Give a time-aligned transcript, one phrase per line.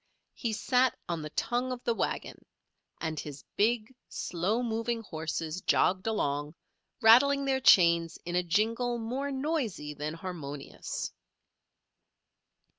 [0.33, 2.43] He sat on the tongue of the wagon,
[2.99, 6.55] and his big, slow moving horses jogged along,
[7.01, 11.13] rattling their chains in a jingle more noisy than harmonious.